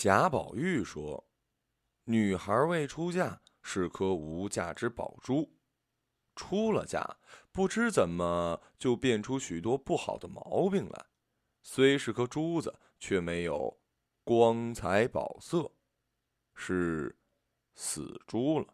[0.00, 1.28] 贾宝玉说
[2.06, 5.58] ：“女孩未出嫁是颗无价之宝珠，
[6.36, 7.16] 出了嫁，
[7.50, 11.06] 不知怎么就变出许多不好的毛病来。
[11.64, 13.76] 虽是颗珠子，却没有
[14.22, 15.68] 光彩宝色，
[16.54, 17.18] 是
[17.74, 18.72] 死珠了。”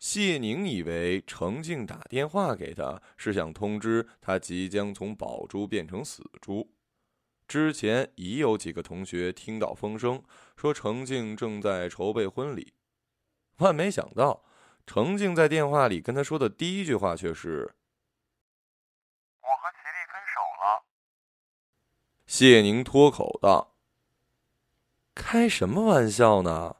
[0.00, 6.74] 谢宁以为程静打电话给他，是想通知他即将从宝珠变成死珠。
[7.48, 10.22] 之前已有几个同学听到风声，
[10.54, 12.74] 说程静正在筹备婚礼，
[13.56, 14.44] 万没想到，
[14.86, 17.74] 程静在电话里跟他说的第一句话却是
[19.40, 20.84] ：“我和齐丽分手了。”
[22.28, 23.74] 谢宁脱口道
[25.16, 26.76] ：“开什么玩笑呢？”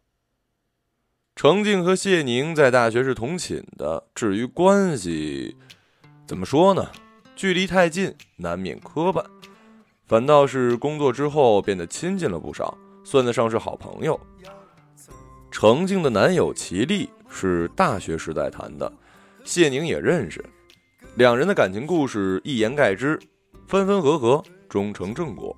[1.35, 5.57] 程静和谢宁在大学是同寝的，至于关系，
[6.27, 6.93] 怎么说呢？
[7.35, 9.38] 距离太近，难免磕绊。
[10.09, 14.19] 反倒是工作之后变得亲近了不少，算得上是好朋友。
[15.51, 18.91] 程静的男友齐力是大学时代谈的，
[19.45, 20.43] 谢宁也认识，
[21.17, 23.21] 两人的感情故事一言概之：
[23.67, 25.55] 分分合合，终成正果。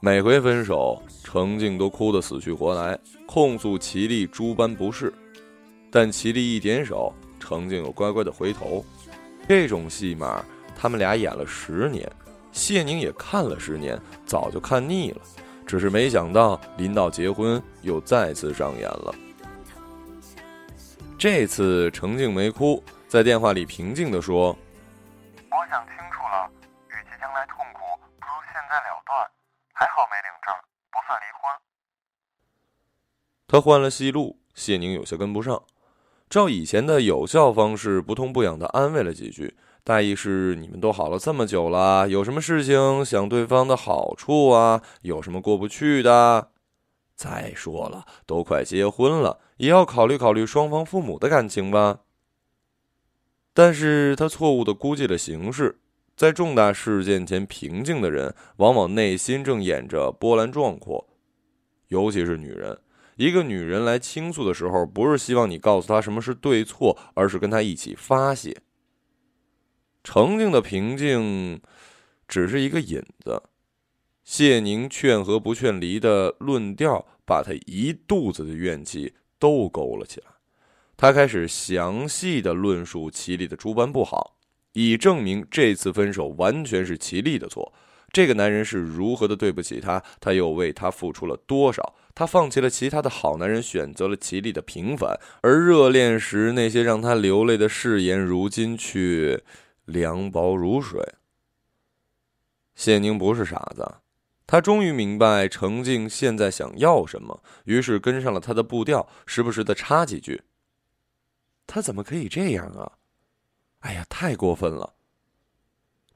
[0.00, 5.10] 每回分手，程静都哭得死去活来，控诉齐力诸般不是，
[5.90, 7.10] 但齐力一点手，
[7.40, 8.84] 程静又乖乖的回头。
[9.48, 10.44] 这种戏码，
[10.76, 12.06] 他们俩演了十年。
[12.52, 15.20] 谢宁也看了十年，早就看腻了，
[15.66, 19.14] 只是没想到临到结婚又再次上演了。
[21.18, 24.56] 这次程静没哭，在电话里平静地说
[25.50, 26.50] ：“我想清楚了，
[26.88, 27.80] 与其将来痛苦，
[28.20, 29.28] 不如现在了断。
[29.72, 30.54] 还好没领证，
[30.90, 31.50] 不算离婚。”
[33.48, 35.62] 他换了戏路，谢宁有些跟不上，
[36.28, 39.56] 照以前的有效方式，不痛不痒的安慰了几句。
[39.82, 44.82] 大意是你们都好了这么久了，有什么事情想对方的好处啊？
[45.00, 46.50] 有什么过不去的？
[47.16, 52.00] 再说了，都快结婚了，也要考虑考虑双方父母的感情吧。
[53.54, 55.80] 但是他错误的估计了形势，
[56.14, 61.08] 在重大事件前平静的人，往往内心正演着波澜壮阔。
[61.88, 62.78] 尤其是女人，
[63.18, 68.56] 一个女人来倾诉的时候，不是希望你告诉她什么是对错，而是跟她一起发泄。
[70.04, 71.60] 程静的平静，
[72.28, 73.42] 只是一个引子。
[74.22, 80.26] 谢宁劝和不劝离的论调，把他一肚子的怨气都勾了起来。
[80.96, 84.36] 他开始详细的论述齐丽的诸般不好，
[84.74, 87.72] 以证明这次分手完全是齐丽的错。
[88.12, 91.94] 这个男人是如何的对不起他，他又为他付出了多少？
[92.18, 99.40] 他放弃了其他的好男人，选择了齐丽的平凡，而热恋时那些让他流泪的誓言，如今却……
[99.84, 101.00] 凉薄如水。
[102.74, 103.88] 谢宁不是傻子，
[104.48, 110.42] 他终于明白程静现在想要什么，于是跟上了他的步调，时不时的插几句
[111.68, 112.90] ：“他怎么可以这样啊？
[113.78, 114.92] 哎呀，太过分了！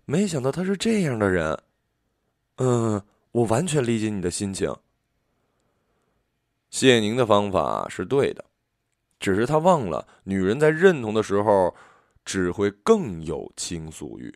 [0.05, 1.57] 没想到他是这样的人。
[2.57, 4.75] 嗯，我完全理解你的心情。
[6.73, 8.45] 谢宁的方法是对的，
[9.21, 11.73] 只是他忘了，女人在认同的时候。”
[12.25, 14.33] 只会更有倾诉欲。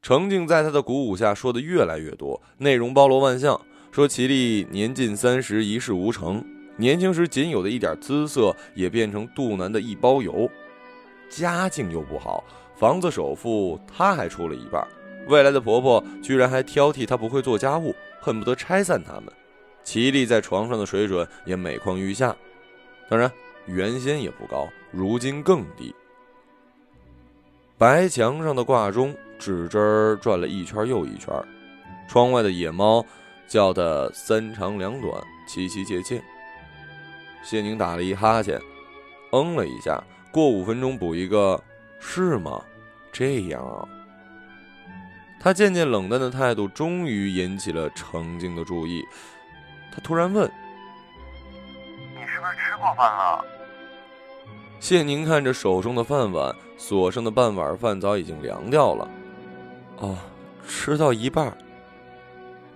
[0.00, 3.60] 程静在他的鼓舞下说的越来越多，内容包罗万象。
[3.92, 6.42] 说齐丽年近三十，一事无成，
[6.78, 10.50] 年轻时仅有的一点姿色也变成肚腩的一包油，
[11.28, 12.42] 家境又不好，
[12.74, 14.82] 房子首付她还出了一半，
[15.28, 19.30] 未来的婆婆居然还挑剔她不会做家务，恨不得拆散他们。
[19.82, 22.34] 齐丽在床上的水准也每况愈下，
[23.08, 23.30] 当然
[23.66, 25.94] 原先也不高，如今更低。
[27.76, 31.34] 白墙上的挂钟指针转了一圈又一圈，
[32.08, 33.04] 窗外的野猫
[33.48, 35.12] 叫得三长两短，
[35.48, 36.22] 凄凄切切。
[37.42, 38.60] 谢宁打了一哈欠，
[39.32, 39.98] 嗯了一下，
[40.30, 41.58] 过五分钟补一个，
[41.98, 42.62] 是吗？
[43.10, 43.88] 这样啊。
[45.40, 49.02] 他渐渐冷淡的态度终于引起了程静的注意，
[50.00, 50.50] 他突然问
[52.16, 53.44] ：“你是不是吃过饭了？”
[54.80, 59.08] 谢宁看着手中的饭碗，所剩的半碗饭早已经凉掉了。
[59.98, 60.16] 哦，
[60.66, 61.56] 吃到一半。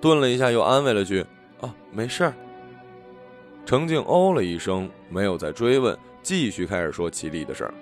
[0.01, 1.25] 顿了一下，又安慰了句
[1.61, 2.35] ：“哦，没事儿。”
[3.65, 7.73] 程静哦了一声，没有再追问，继续开始说齐丽的事儿。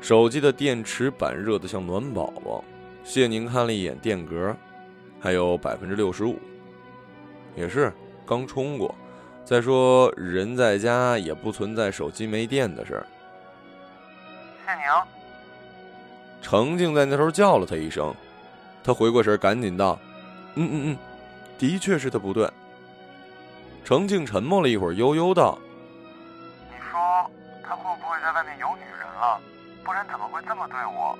[0.00, 2.64] 手机的电池板热得像暖宝宝。
[3.04, 4.56] 谢宁看了一眼电格，
[5.20, 6.38] 还有百分之六十五，
[7.58, 7.92] 也是
[8.24, 8.94] 刚充过。
[9.44, 13.06] 再说，人在家也不存在手机没电的事儿。
[14.64, 14.82] 谢宁，
[16.40, 18.14] 程静在那头叫了他一声，
[18.84, 19.98] 他回过神，赶紧道
[20.54, 20.98] ：“嗯嗯嗯，
[21.58, 22.48] 的确是他不对。”
[23.84, 25.58] 程静沉默了一会儿，悠悠道
[26.70, 27.00] ：“你说
[27.62, 29.40] 他会不会在外面有女人了？
[29.82, 31.18] 不然怎么会这么对我？”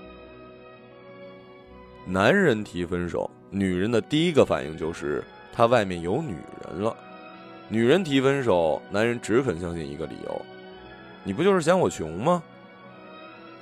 [2.05, 5.25] 男人提分手，女人的第一个反应就是
[5.59, 6.97] 他外面有女人了。
[7.67, 10.41] 女人提分手，男人只肯相信一个理由：
[11.25, 12.41] 你不就是嫌我穷吗？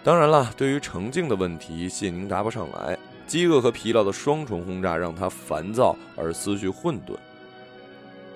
[0.05, 2.99] 当然了，对于程静的问题，谢宁答不上来。
[3.27, 7.17] 饥饿和疲劳的双重轰炸让他烦躁而思绪混沌。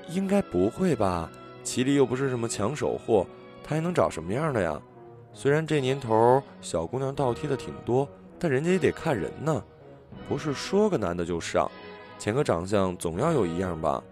[0.09, 1.31] 应该不会吧？
[1.63, 3.27] 齐丽又不是什么抢手货，
[3.63, 4.81] 他还能找什么样的呀？
[5.35, 8.09] 虽然这年头小姑娘倒贴的挺多，
[8.39, 9.63] 但人家也得看人呢，
[10.27, 11.71] 不是说个男的就上，
[12.21, 14.05] 钱和长相总要有一样吧？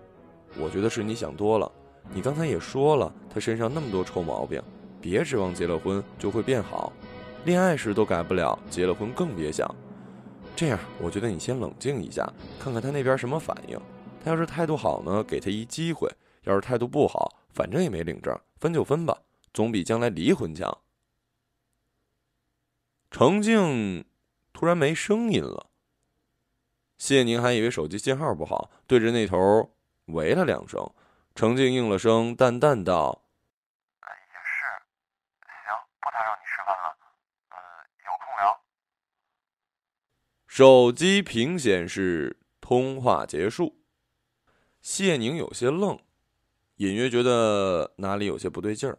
[0.57, 1.71] 我觉得是你想多了。
[2.11, 4.63] 你刚才也说了，他身上那么多臭毛病，
[4.99, 6.91] 别指望结了婚就会变好。
[7.45, 9.73] 恋爱时都改不了，结了婚更别想。
[10.57, 12.27] 这样，我觉得你先冷静一下，
[12.59, 13.79] 看看他那边什么反应。
[14.25, 16.09] 他要是态度好呢，给他一机会；
[16.45, 19.19] 要是态度不好，反正也没领证，分就分吧，
[19.53, 20.79] 总比将来离婚强。
[23.11, 24.03] 程静
[24.55, 25.67] 突然没声音了。
[26.99, 29.73] 谢宁还以为手机信号不好，对着那头
[30.07, 30.93] 喂了两声。
[31.35, 33.23] 程静应了声，淡淡道。
[34.03, 34.09] 也
[34.43, 34.67] 是，
[35.65, 36.97] 行，不打扰你吃饭了。
[37.51, 37.57] 呃，
[38.05, 38.61] 有空聊
[40.49, 43.77] 手机屏显示通话结束。
[44.81, 46.01] 谢宁有些愣，
[46.77, 48.99] 隐约觉得哪里有些不对劲儿。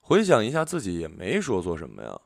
[0.00, 2.20] 回想一下，自己也没说错什么呀。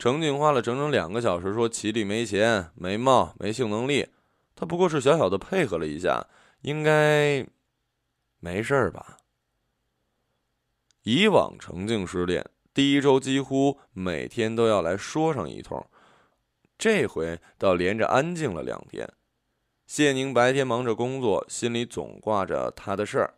[0.00, 4.08] 程静花了整整两个小时说齐力没钱、没貌、没性能力，
[4.56, 6.26] 他不过是小小的配合了一下，
[6.62, 7.46] 应该
[8.38, 9.18] 没事儿吧？
[11.02, 12.42] 以往程静失恋
[12.72, 15.86] 第一周几乎每天都要来说上一通。
[16.78, 19.06] 这回倒连着安静了两天。
[19.86, 23.34] 谢宁白天忙着工作，心里总挂着他的事儿，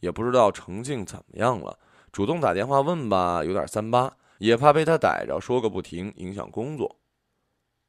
[0.00, 1.78] 也不知道程静怎么样了。
[2.10, 6.96] 主动打电话问吧，有点三八，也怕被他逮着说个不停，影响工作。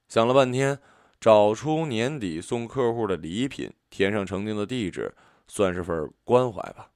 [0.07, 0.79] 想了半天，
[1.19, 5.13] 找出年底送客户的礼品，填上程静的地址，
[5.47, 6.91] 算是份关怀吧。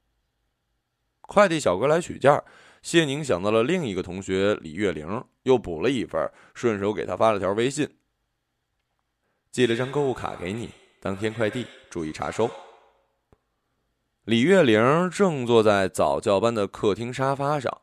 [1.22, 2.44] 快递小哥来取件，
[2.82, 7.90] 谢宁想到了另一个同学李月玲，又补了一份，顺手给他发了条微信。
[9.52, 10.70] 寄了张购物卡给你，
[11.00, 12.50] 当天快递，注意查收。
[14.26, 17.82] 李月玲正坐在早教班的客厅沙发上，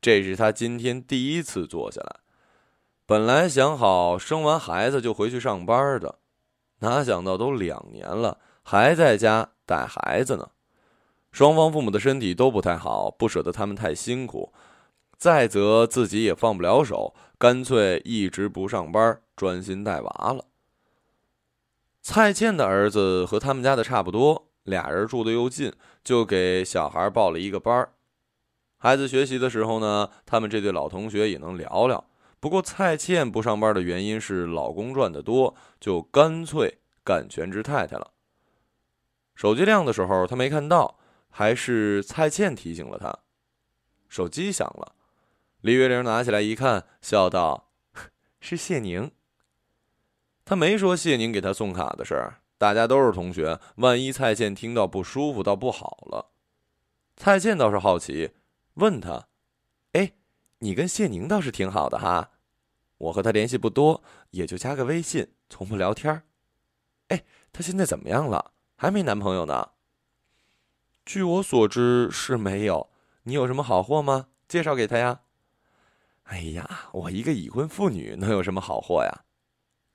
[0.00, 2.16] 这是她今天第一次坐下来。
[3.06, 6.18] 本来想好生完孩子就回去上班的，
[6.80, 10.50] 哪想到都两年了，还在家带孩子呢。
[11.32, 14.52] 双方父母的身体都不太好，不舍得他们太辛苦，
[15.16, 20.44] 再则自己也放不了手，干脆一直不上班，专心带娃了。
[22.02, 25.72] 蔡倩的儿子和他们家的差不多，俩人住的又近，
[26.02, 27.92] 就给小孩报了一个班儿。
[28.78, 32.04] 孩子学习的时候呢，他们这对老同学也能聊聊。
[32.40, 38.12] 不过蔡倩不上班的原因是老公赚的多，就干脆干全职太太了。
[39.34, 40.98] 手机亮的时候他没看到，
[41.28, 43.18] 还是蔡倩提醒了他。
[44.08, 44.94] 手机响了，
[45.60, 47.70] 李月玲拿起来一看，笑道
[48.40, 49.10] ：“是谢宁。”
[50.46, 56.30] 他没说谢宁给他送卡的事儿，大家都是同学，万一蔡倩听到不舒服，倒不好了。
[57.16, 58.30] 蔡倩倒是好奇，
[58.78, 59.28] 问他
[59.92, 60.12] ：“哎，
[60.60, 62.30] 你跟谢宁倒是挺好的哈，
[62.96, 66.22] 我和他联系不多，也就加个微信，从不聊天。
[67.08, 68.52] 哎，他现在怎么样了？
[68.76, 69.70] 还没男朋友呢？
[71.04, 72.88] 据我所知是没有。
[73.24, 74.28] 你有什么好货吗？
[74.46, 75.20] 介绍给他呀。
[76.24, 79.24] 哎呀，我一个已婚妇女，能有什么好货呀？”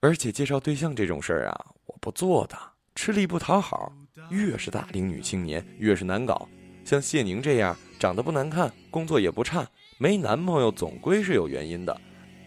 [0.01, 2.57] 而且介绍对象这种事儿啊，我不做的，
[2.95, 3.93] 吃力不讨好。
[4.29, 6.47] 越是大龄女青年，越是难搞。
[6.83, 12.01] 像谢宁这样长得不难看，工作也不差，没男朋友总归是有原因的，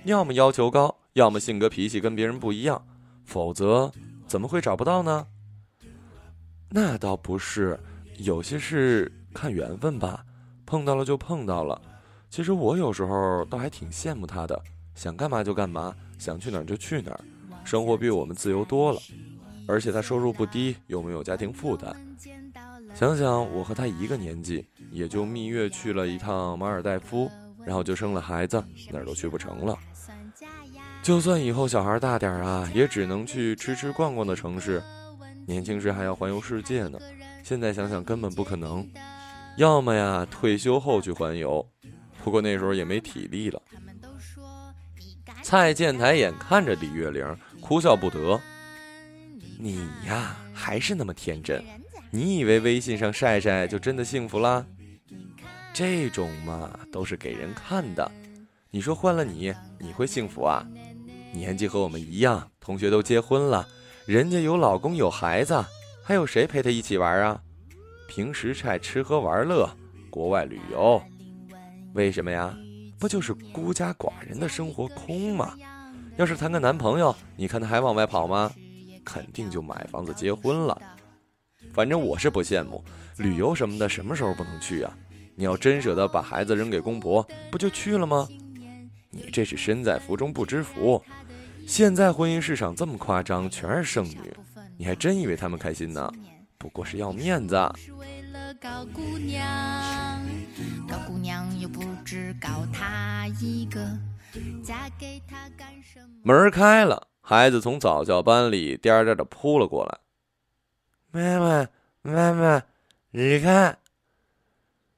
[0.05, 2.85] 要么要求高，要么性格脾气跟别人不一样，
[3.25, 3.90] 否则
[4.26, 5.26] 怎么会找不到呢？
[6.69, 7.78] 那倒不是，
[8.19, 10.25] 有些事看缘分吧，
[10.66, 11.81] 碰到了就碰到了。
[12.28, 14.61] 其实我有时候倒还挺羡慕他的，
[14.95, 17.21] 想干嘛就干嘛，想去哪儿就去哪儿。
[17.64, 19.00] 生活比我们自由多了，
[19.66, 21.97] 而且他收入不低，又没有家庭负担。
[22.99, 27.31] 想想我和他一个年纪，也就蜜月去了一趟马尔代夫，
[27.62, 28.57] 然后就生了孩子，
[28.91, 29.79] 哪儿都去不成了。
[31.03, 34.83] 就算以后小孩大点啊，也只能去吃吃逛逛的城市。
[35.47, 36.99] 年轻时还要环游世界呢，
[37.45, 38.88] 现在想想根本不可能。
[39.59, 41.65] 要么呀，退休后去环游，
[42.25, 43.61] 不过那时候也没体力了。
[45.43, 47.37] 蔡建台眼看着李月玲。
[47.61, 48.41] 哭笑不得，
[49.59, 51.61] 你呀还是那么天真，
[52.16, 54.64] 你以为微信上晒晒就真的幸福啦？
[55.75, 58.11] 这种嘛，都是给人看的。
[58.70, 60.66] 你说换了你，你会幸福啊？
[61.30, 63.68] 年纪和我们一样，同学都结婚了，
[64.06, 65.62] 人家有老公有孩子，
[66.02, 67.38] 还有谁陪他一起玩啊？
[68.08, 69.68] 平时晒吃喝玩乐，
[70.08, 70.99] 国外旅游，
[71.92, 72.56] 为什么呀？
[72.99, 75.54] 不就是孤家寡人的生活空吗？
[76.16, 78.50] 要是谈个男朋友，你看他还往外跑吗？
[79.04, 80.80] 肯定就买房子结婚了。
[81.76, 82.83] 反正我是不羡慕，
[83.18, 84.97] 旅游什么的什么时候不能去啊？
[85.35, 88.26] 你要真舍得把孩子扔给公婆，不就去了吗？
[89.11, 91.04] 你这是身在福中不知福。
[91.66, 94.35] 现在婚姻市场这么夸张，全是剩女，
[94.78, 96.11] 你还真以为他们开心呢？
[96.56, 97.54] 不过是要面子。
[106.23, 109.99] 门开了，孩子从早教班里颠颠的扑了过来。
[111.16, 111.68] 妈妈，
[112.02, 112.62] 妈妈，
[113.12, 113.78] 你看，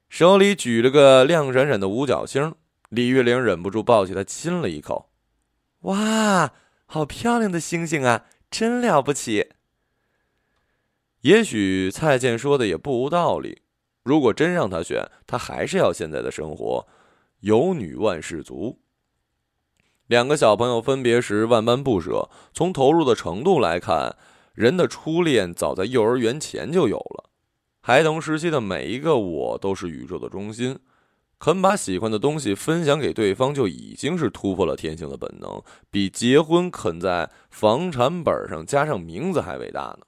[0.08, 2.56] 手里举了个亮闪闪的五角星。
[2.88, 5.10] 李玉玲忍不住抱起他亲了一口。
[5.82, 6.52] 哇，
[6.86, 9.50] 好漂亮的星星啊，真了不起。
[11.20, 13.62] 也许蔡健说的也不无道理。
[14.02, 16.88] 如果真让他选，他还是要现在的生活，
[17.40, 18.80] 有女万事足。
[20.08, 24.16] 两个小朋友分别时万般不舍，从投入的程度来看，
[24.58, 27.30] 人的初恋早在幼儿园前就有了。
[27.80, 30.76] 孩童时期的每一个我都是宇宙的中心，
[31.38, 35.62] 肯把喜欢的东西分享给对方，就已经是突破了天性的本能，
[35.92, 39.98] 比结婚肯在房产本上加上名字还伟大呢。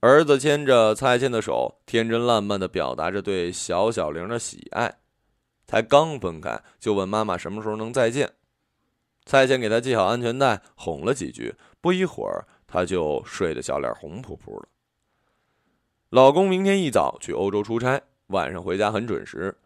[0.00, 4.98] 儿子牵着蔡健的手，天真烂漫地表达着对小小玲的喜爱。
[5.66, 8.34] 才刚分开，就问妈妈什么时候能再见。
[9.24, 14.68] 蔡健给他系好安全带，哄了几句，不一会儿他就睡得小脸红扑扑的。
[16.10, 19.56] 老公明天一早去欧洲出差，晚上回家很准时。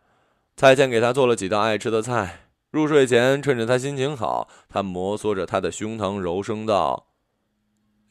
[0.59, 2.41] 蔡健给他做了几道爱吃的菜。
[2.71, 7.07] 入睡前，趁着他心情好，他摩挲着他的胸膛，柔声道：“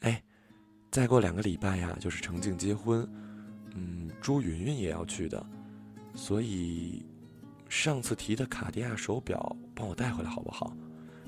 [0.00, 0.20] 哎。”
[0.90, 3.08] 再过两个礼拜呀，就是程静结婚，
[3.76, 5.46] 嗯，朱云云也要去的，
[6.12, 7.06] 所以
[7.68, 10.72] 上次提的卡地亚手表帮我带回来好不好？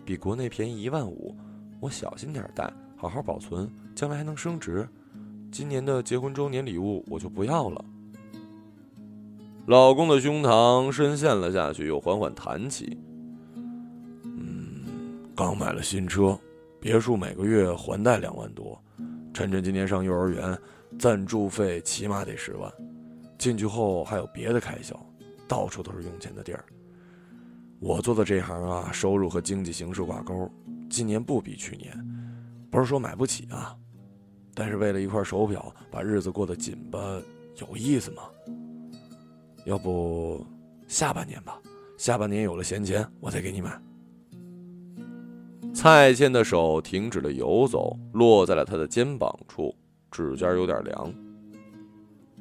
[0.05, 1.37] 比国内便宜一万五，
[1.79, 4.87] 我小心点带，好好保存，将来还能升值。
[5.51, 7.83] 今年的结婚周年礼物我就不要了。
[9.65, 12.99] 老公的胸膛深陷了下去，又缓缓弹起。
[14.23, 14.85] 嗯，
[15.35, 16.39] 刚买了新车，
[16.79, 18.79] 别墅每个月还贷两万多。
[19.33, 20.59] 晨晨今年上幼儿园，
[20.99, 22.71] 赞助费起码得十万。
[23.39, 24.95] 进去后还有别的开销，
[25.49, 26.63] 到处都是用钱的地儿。
[27.79, 30.51] 我做的这行啊，收入和经济形势挂钩，
[30.91, 31.97] 今年不比去年。
[32.71, 33.77] 不是说买不起啊，
[34.55, 36.99] 但是为了一块手表，把日子过得紧巴，
[37.57, 38.23] 有意思吗？
[39.65, 40.47] 要不
[40.87, 41.61] 下半年吧，
[41.99, 43.81] 下半年有了闲钱，我再给你买。
[45.75, 49.75] 蔡健的手停止了游走，落在了他的肩膀处，
[50.11, 51.13] 指尖有点凉。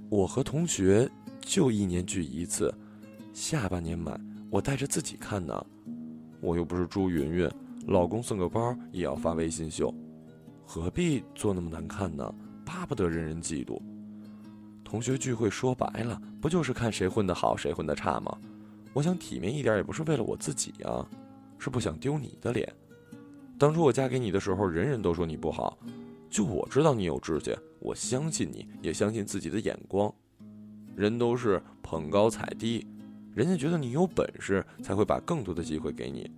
[0.09, 1.09] 我和同学
[1.39, 2.73] 就一年聚一次，
[3.33, 4.19] 下半年买，
[4.49, 5.65] 我带着自己看呢。
[6.41, 7.49] 我又不是朱云云，
[7.87, 9.93] 老公送个包也要发微信秀，
[10.71, 12.31] 何必做那么难看呢？
[12.63, 13.81] 巴不得人人嫉妒。
[14.83, 18.37] 同学聚会说白了，不就是看谁混得好，谁混得差吗？
[18.93, 21.03] 我想体面一点，也不是为了我自己啊，
[21.57, 22.71] 是不想丢你的脸。
[23.57, 25.75] 当初我嫁给你的时候，人人都说你不好，
[26.29, 30.13] 就我知道你有志气，我相信你，也相信自己的眼光。
[30.95, 32.85] 人都是捧高踩低，
[33.33, 36.29] 人家觉得你有本事，才会把更多的机会给你。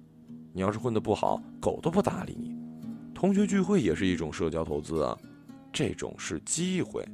[0.54, 2.50] 你要是混得不好，狗都不搭理你。
[3.22, 5.16] 同学聚会也是一种社交投资啊，
[5.72, 7.08] 这种是机会。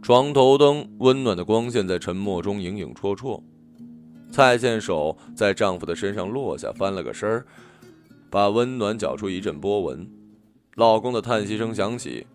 [0.00, 3.38] 床头灯温暖的光线在沉默中影影绰绰，
[4.30, 7.46] 蔡健手在丈夫的身上落下，翻了个身儿。
[8.30, 10.10] 把温暖搅出一阵波纹，
[10.76, 12.26] 老公的叹息声响起。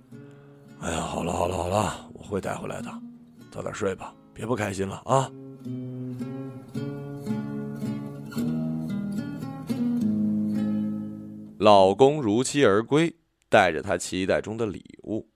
[0.80, 3.02] 哎呀，好了好了好了，我会带回来的，
[3.50, 5.28] 早点睡吧，别不开心了啊。
[11.60, 13.16] 老公如期而归，
[13.50, 15.30] 带着他期待中的礼物。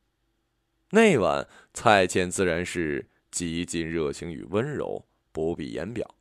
[0.92, 6.16] 那晚，蔡倩自然是极尽热情与温柔，不必言表。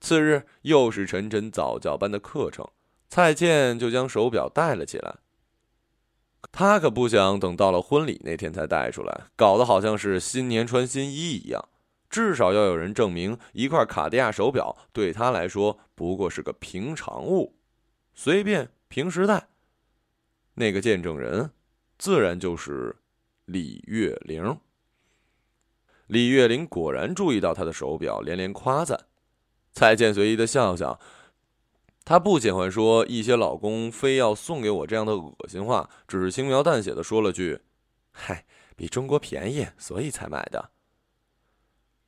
[0.00, 2.68] 次日，又是晨晨早教班的课程。
[3.08, 5.16] 蔡倩就将手表戴了起来。
[6.52, 11.68] 她可不想等到了婚礼那天才戴出来，搞得好像是新年穿新衣一样。
[12.10, 17.56] 至少要有人证明一块卡地亚手表对他来说不过是个平常物，
[18.14, 19.48] 随便平时戴。
[20.54, 21.50] 那个见证人，
[21.98, 22.94] 自然就是
[23.44, 24.56] 李月玲。
[26.06, 29.06] 李月玲果然注意到她的手表，连连夸赞。
[29.72, 31.00] 蔡健随意的笑笑，
[32.04, 37.62] 他不喜欢说一些老公非要送给我这样的恶心话，只是轻描淡写的说了句
[38.14, 38.46] ：“嗨，
[38.76, 40.70] 比中国便宜，所以才买的。”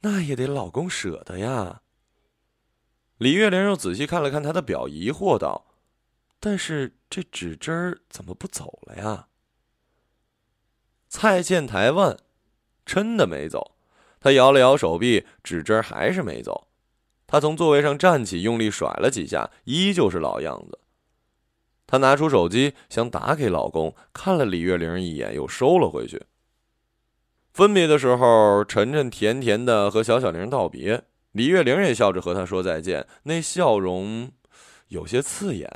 [0.02, 1.82] 那也得老公舍得呀。
[3.18, 5.66] 李月玲又仔细看了看他的表，疑惑道
[6.38, 9.28] ：“但是这指针儿怎么不走了呀？”
[11.08, 12.18] 蔡健台问
[12.84, 13.76] ：“真的没走？”
[14.20, 16.68] 他摇了摇手臂，指针还是没走。
[17.26, 20.80] 他从座位上站起，用力甩了几下，依旧是老样子。
[21.86, 26.24] 他拿出手机想打给老公，看了李月玲一眼，又收了回去。
[27.52, 34.32] 分别的时候，晨晨甜甜的和小小玲道别，李月玲也笑着和他说再见，那笑容
[34.88, 35.70] 有些刺眼。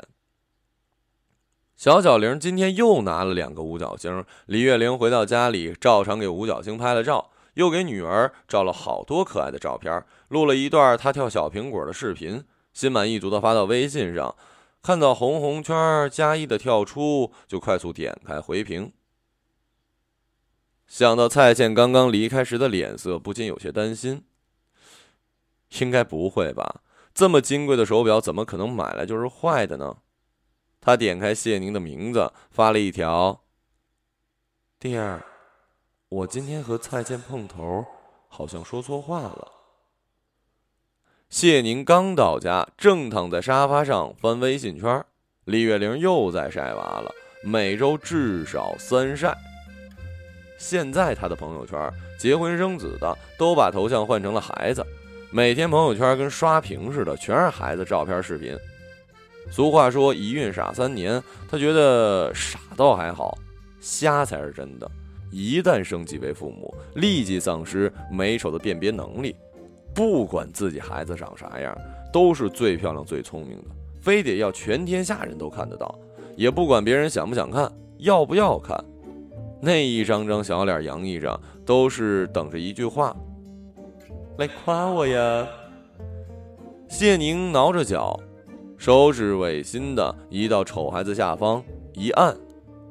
[1.81, 14.35] 小小玲今天又拿了两个五角星，李月玲回到家里，照常给五角星拍了照，又给女儿照了好多可爱的照片，录了一段她跳小苹果的视频，心满意足的发到微信上。
[14.83, 18.93] 看到红红圈加一的跳出，就快速点开回屏。
[20.85, 24.23] 想到蔡健刚刚离开时的脸色，不禁有些担心。
[25.79, 26.81] 应该不会吧？
[27.11, 29.97] 这么金贵的手表，怎么可能买来就是坏的呢？
[30.81, 33.43] 他点开谢宁的名字，发了一条
[34.79, 35.23] ：“弟儿，
[36.09, 37.85] 我今天和蔡健碰头，
[38.27, 39.51] 好像说错话了。”
[41.29, 45.05] 谢宁刚到家，正躺在沙发上翻微信圈，
[45.45, 47.11] 李月玲又在晒娃了，
[47.43, 49.37] 每周至少三晒。
[50.57, 54.83] 现在他的朋友圈，结婚生子的都把头像换成了孩子，
[55.31, 58.57] 每天朋友圈跟刷屏似的，全是孩子照片、视频。
[59.51, 63.37] 俗话说“一孕傻三年”，他觉得傻倒还好，
[63.81, 64.89] 瞎才是真的。
[65.29, 69.35] 一旦生几位父母，立即丧失美丑的辨别能力，
[69.93, 71.77] 不管自己孩子长啥样，
[72.13, 73.65] 都是最漂亮、最聪明的，
[74.01, 75.93] 非得要全天下人都看得到，
[76.37, 78.81] 也不管别人想不想看，要不要看。
[79.61, 83.15] 那一张张小脸洋溢着，都是等着一句话
[84.39, 85.47] ：“来夸我呀。”
[86.89, 88.19] 谢宁挠着脚，
[88.81, 91.63] 手指违心的移到丑孩子下方，
[91.93, 92.35] 一按，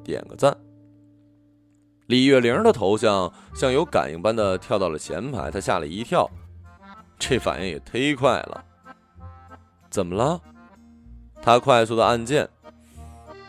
[0.04, 0.56] 点个赞。
[2.06, 6.30] 李月玲的头像像有感应般的跳到了前排，她吓了一跳，
[7.18, 8.64] 这反应也忒快了。
[9.90, 10.40] 怎么了？
[11.42, 12.48] 他快速的按键。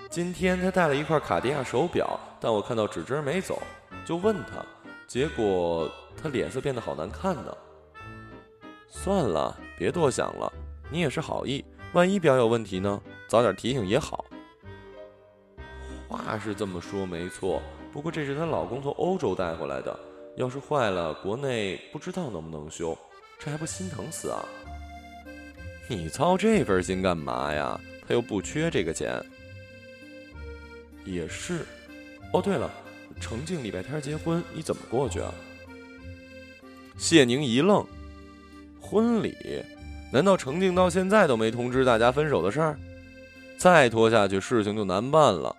[0.09, 2.19] 今天他带了一块卡地亚手表。
[2.39, 3.61] 但我看到指针没走，
[4.03, 4.65] 就问他，
[5.05, 5.87] 结果
[6.19, 7.55] 他脸色变得好难看呢。
[8.87, 10.51] 算了，别多想了，
[10.89, 13.01] 你也是好意，万一表有问题呢？
[13.27, 14.25] 早点提醒也好。
[16.07, 19.97] 话是这么说没错，不过这是她老公从欧洲带回来的，
[20.37, 22.97] 要是坏了，国内不知道能不能修，
[23.39, 24.43] 这还不心疼死啊？
[25.89, 27.79] 你操这份心干嘛呀？
[28.07, 29.21] 他又不缺这个钱。
[31.05, 31.65] 也是。
[32.33, 32.71] 哦，对了，
[33.19, 35.33] 程静礼拜天结婚，你怎么过去啊？
[36.97, 37.85] 谢宁一愣，
[38.79, 39.35] 婚礼？
[40.11, 42.77] 难道程静到现在都没通知大家分手的事儿？
[43.57, 45.55] 再拖下去，事情就难办了。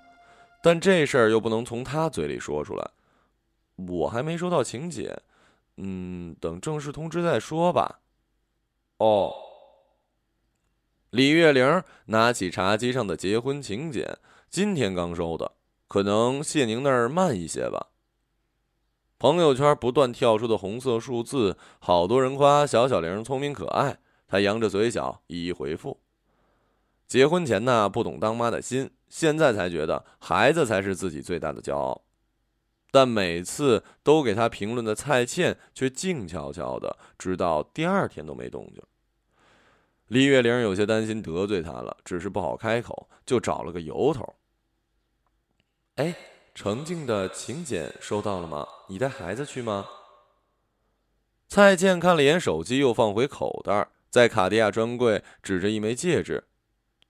[0.63, 2.91] 但这事儿又不能从他嘴里说出来。
[3.77, 5.17] 我还没收到请柬，
[5.79, 8.01] 嗯，等正式通知再说吧。
[8.99, 9.33] 哦，
[11.11, 14.19] 李月玲拿起茶几上的结婚请柬，
[14.51, 15.53] 今天刚收的。
[15.89, 17.89] 可能谢宁那儿慢一些吧。
[19.19, 23.99] 朋友圈不断跳出的红色数字，好多人夸小小玲聪明可爱。
[24.33, 26.01] 他扬着嘴角一一回复。
[27.07, 32.01] 结婚前呢不懂当妈的心，现在才觉得孩子才是自己最大的骄傲。
[32.91, 38.83] 但每次都给他评论的蔡倩却静悄悄的，直到第二天都没动静。
[40.07, 44.35] 李月玲有些担心得罪他了，只是不好开口，就找了个由头。
[45.97, 46.17] 哎，
[46.55, 48.67] 程静的请柬收到了吗？
[48.89, 49.87] 你带孩子去吗？
[51.49, 56.45] 蔡健看了眼手机，又放回口袋，在卡地亚专柜指着一枚戒指：“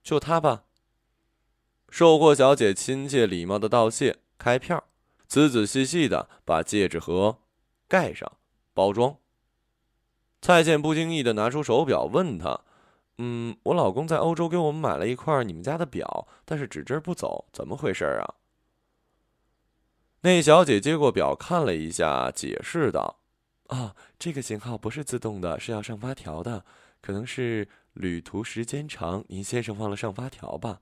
[0.05, 0.63] 就它吧。”
[1.91, 4.85] 售货小姐亲切礼貌的道谢，开票，
[5.27, 7.39] 仔仔细细的把戒指盒
[7.89, 8.39] 盖上，
[8.73, 9.17] 包装。
[10.41, 12.61] 蔡健不经意的拿出手表，问他
[13.19, 18.35] ：“嗯，我老公在欧洲给我们买了一块你们家的表，但是指针不走，怎么回事啊？”
[20.23, 23.19] 那小姐接过表，看了一下，解释道
[23.67, 26.65] ：“啊，这个型号不是自动的，是要上发条的，
[27.03, 30.81] 可能是旅途时间长，您先生忘了上发条吧。”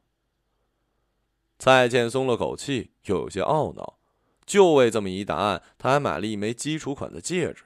[1.59, 3.99] 蔡健松了口气，又有些懊恼，
[4.47, 7.65] 就为这么一答案，他还买了一枚基础款的戒指。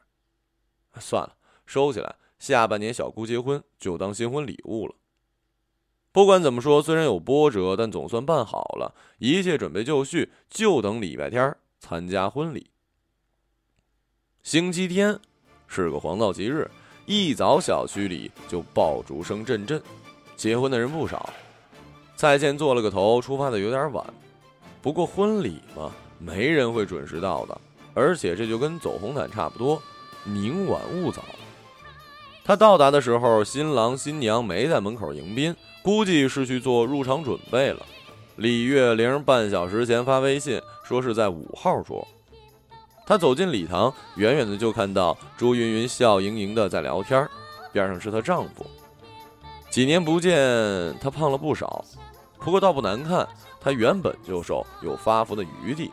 [0.99, 1.37] 算了，
[1.67, 2.17] 收起来。
[2.39, 4.95] 下半年小姑结婚，就当新婚礼物了。
[6.13, 12.71] 不管怎么说，虽然有波折，但总算办好了，一切准备就绪，就等礼拜天参加婚礼。
[14.43, 15.19] 星期天
[15.67, 16.71] 是个黄道吉日，
[17.07, 19.81] 一早小区里就爆竹声阵阵，
[20.37, 21.29] 结婚的人不少。
[22.17, 24.03] 蔡健做了个头，出发的有点晚，
[24.81, 27.61] 不过婚礼嘛，没人会准时到的，
[27.93, 29.83] 而且这就跟走红毯差不多，
[30.25, 31.23] 宁晚勿早。
[32.43, 37.85] 他到达的时候，新郎新娘没在门口迎宾，估计是去做入场准备了。
[38.37, 42.07] 李月玲半小时前发微信说是在五号桌。
[43.07, 47.29] 他走进礼堂，远远的就看到朱云云笑盈盈的在聊天，
[47.73, 48.67] 边上是她丈夫。
[49.71, 50.35] 几年不见，
[51.01, 51.85] 她胖了不少，
[52.39, 53.29] 不过倒不难看。
[53.61, 55.91] 她原本就瘦，有发福的余地，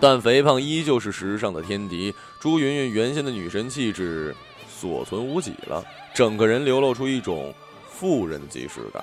[0.00, 2.14] 但肥胖依旧是时尚的天敌。
[2.40, 4.34] 朱云云原先的女神气质。
[4.76, 7.54] 所存无几了，整个人流露出一种
[7.88, 9.02] 妇人的即视感。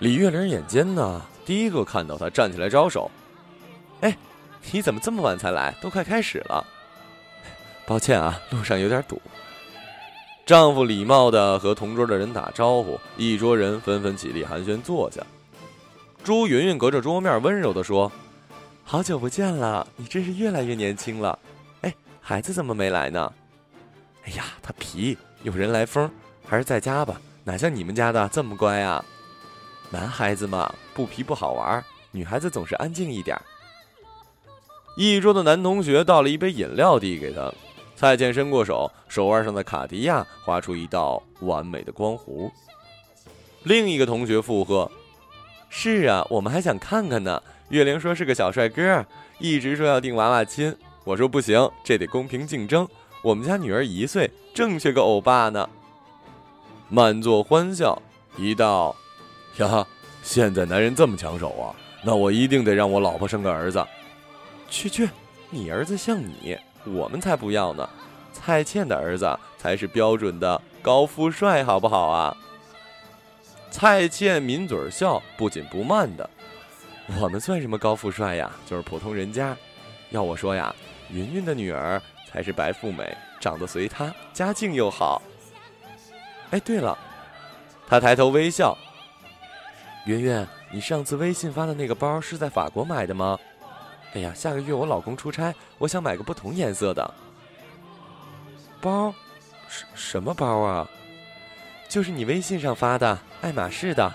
[0.00, 3.08] 李月玲眼尖呢，第一个看到他，站起来招手
[4.00, 4.16] ：“哎，
[4.70, 5.74] 你怎么这么晚才来？
[5.80, 6.64] 都快开始了。”
[7.84, 9.20] 抱歉啊，路上有点堵。
[10.46, 15.20] 丈夫礼貌的和同桌的人打招呼，一桌人纷纷起立寒暄坐下。
[16.24, 18.10] 朱云云隔着桌面温柔的说
[18.84, 21.38] ：“好久不见了，你真是越来越年轻了。
[21.82, 23.32] 哎，孩子怎么没来呢？”
[24.24, 26.08] 哎呀，他皮，有人来疯，
[26.46, 29.04] 还是在家吧，哪像你们家的这么乖啊？
[29.90, 33.36] 男孩子嘛，不皮不好玩，女孩子总是安静一点。
[34.96, 37.52] 一桌的男同学倒了一杯饮料递给他，
[37.96, 42.50] 蔡健伸过手，手腕上的卡地亚划出一道完美的光弧。
[43.62, 44.90] 另一个同学附和
[45.70, 49.06] ：“是啊，我们还想看看呢。”月玲说是个小帅哥，
[49.38, 52.86] 一直说要订娃娃亲，我说不行，这得公平竞争。
[53.22, 55.66] 我们家女儿一岁，正缺个欧巴呢。
[56.90, 58.00] 满座欢笑。
[58.36, 58.94] 一道，
[59.58, 59.86] 呀，
[60.22, 61.72] 现在男人这么抢手啊，
[62.04, 63.82] 那我一定得让我老婆生个儿子。
[64.72, 65.08] 去去，
[65.50, 67.86] 你儿子像你，我们才不要呢。
[68.32, 72.34] 蔡倩的儿子才是标准的高富帅，好不好啊？
[73.70, 76.28] 蔡倩抿嘴笑，不紧不慢的。
[77.20, 78.50] 我们算什么高富帅呀？
[78.66, 79.54] 就是普通人家。
[80.08, 80.74] 要我说呀，
[81.10, 82.00] 云云的女儿。
[82.32, 85.20] 才是白富美，长得随她，家境又好。
[86.50, 86.96] 哎，对了，
[87.86, 88.74] 他抬头微笑。
[90.06, 93.38] 云云，你上次微信发的那个包是在法国买的吗？
[94.14, 97.14] 哎呀，下个月我老公出差，我想买个不同颜色的
[98.80, 99.14] 包。
[99.68, 100.86] 什什么包啊？
[101.88, 104.12] 就是你微信上发的，爱马仕的。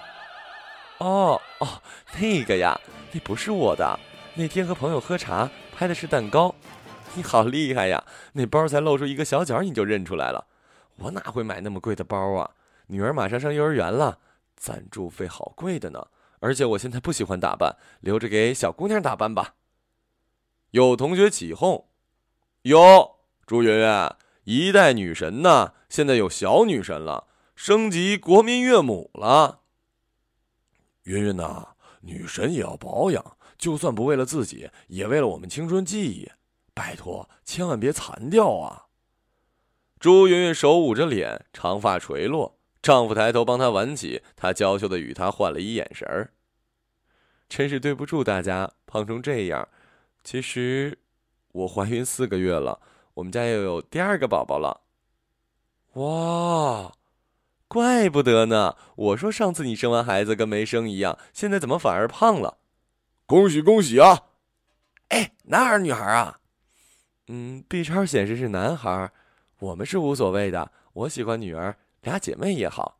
[0.99, 1.81] 哦哦，
[2.19, 2.79] 那个呀，
[3.11, 3.99] 那不是我的。
[4.35, 6.53] 那天和朋友喝茶，拍的是蛋糕。
[7.15, 8.03] 你好厉害呀！
[8.33, 10.45] 那包才露出一个小角，你就认出来了。
[10.97, 12.51] 我哪会买那么贵的包啊？
[12.87, 14.19] 女儿马上上幼儿园了，
[14.55, 16.05] 赞助费好贵的呢。
[16.39, 19.55] 而且我现在不喜欢打扮，留着给小姑娘打扮吧。
[20.71, 21.87] 有同学起哄
[22.63, 29.61] ：“哟，朱媛媛，一代女神呢，现在有小女神了，升级国民岳母了。”
[31.03, 31.69] 云云呐，
[32.01, 36.29] 女神也要保养，就算不为了自己，也为了我们青春记忆。
[36.73, 38.87] 拜托，千万别残掉啊！
[39.99, 46.33] 朱云云手捂着脸，长发垂落，丈夫抬头帮她挽起，她娇羞的与他换了一眼神儿。
[47.49, 49.67] 真是对不住大家，胖成这样。
[50.29, 50.97] 其实，
[51.53, 52.81] 我怀孕四个月了，
[53.13, 54.81] 我们家又有第二个宝宝了。
[55.93, 56.91] 哇，
[57.69, 58.75] 怪不得呢！
[58.97, 62.57] 我说上次你生完孩子跟没生一样，现在怎么反而胖了？
[63.25, 64.23] 恭喜恭喜啊！
[65.07, 66.41] 哎，男孩女孩啊？
[67.29, 69.09] 嗯，B 超显示是男孩，
[69.59, 70.69] 我们是无所谓的。
[70.91, 72.99] 我喜欢女儿，俩姐妹也好。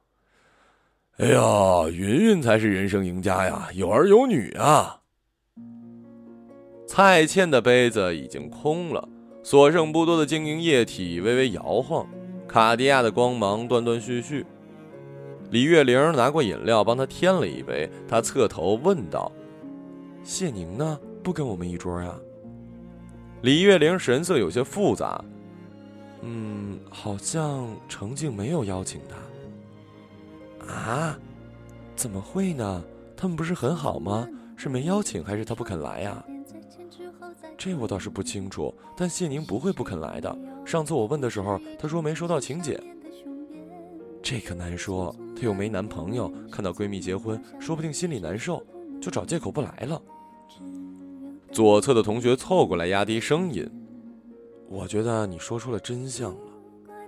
[1.18, 5.02] 哎呀，云云才是人生赢家呀，有儿有女啊！
[6.88, 9.08] 蔡倩的杯子已经空了，
[9.44, 12.08] 所剩不多的晶莹液体微微摇晃，
[12.48, 14.46] 卡地亚的光芒断断续续。
[15.52, 19.32] 李月玲拿过饮料帮他添了一杯，她侧头问道
[20.24, 20.98] ：“谢宁呢？
[21.22, 22.16] 不跟我们一桌呀？”
[23.44, 25.24] 李月玲神色有些复杂，
[26.22, 29.02] 嗯，好像程静没有邀请
[30.68, 30.74] 他。
[30.74, 31.20] 啊？
[31.96, 32.84] 怎么会呢？
[33.16, 34.28] 他们不是很好吗？
[34.56, 36.24] 是没邀请还是他不肯来呀？
[37.58, 40.38] 这我倒是不清楚，但谢宁不会不肯来的。
[40.64, 42.82] 上次我问的时候，她说没收到请柬。
[44.22, 48.62] 这可难说，她又没男朋友，看到闺蜜结婚，说不定心里难受，
[49.02, 50.02] 就找借口不来了。
[51.52, 53.66] 左侧的同学凑过来压低声音
[54.70, 56.42] ：“我觉得你说出了真相了。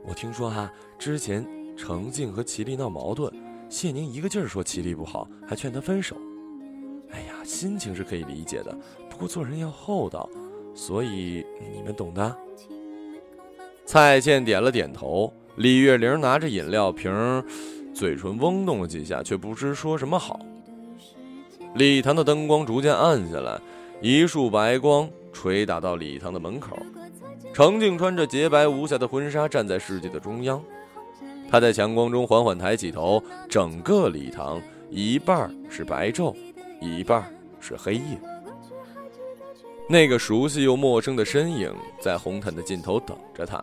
[0.07, 1.45] 我听说哈，之前
[1.77, 3.31] 程静和齐丽闹矛盾，
[3.69, 6.15] 谢宁一个劲儿说齐丽不好，还劝她分手。
[7.12, 8.75] 哎呀，心情是可以理解的，
[9.19, 10.29] 不过做人要厚道，
[10.73, 12.38] 所以你们懂的。”
[13.86, 15.34] 蔡倩点了点头。
[15.58, 17.43] 李月玲拿着饮料瓶，
[17.93, 20.39] 嘴唇嗡动了几下，却不知说什么好。
[21.75, 23.60] 礼堂的灯光逐渐暗下来，
[24.01, 26.77] 一束白光垂打到礼堂的门口。
[27.53, 30.63] 程静穿着洁白无瑕的婚纱站在世界的中央，
[31.51, 36.34] 她在强光中缓缓抬起头，整个礼堂一半是白昼，
[36.79, 37.29] 一半
[37.60, 38.17] 是黑夜。
[39.91, 43.60] 那个熟悉又陌生的身影在红毯的尽头等着他。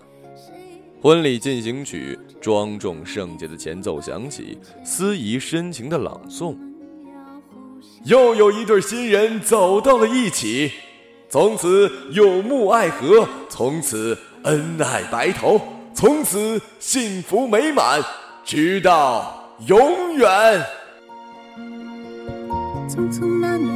[1.01, 6.57] 婚礼进行曲庄重圣洁的前奏响起，司仪深情的朗诵。
[8.05, 10.73] 又有一对新人走到了一起，
[11.29, 15.61] 从此有目爱河，从此恩爱白头，
[15.95, 18.03] 从此幸福美满，
[18.45, 20.65] 直到永远。
[22.89, 23.76] 匆匆那年，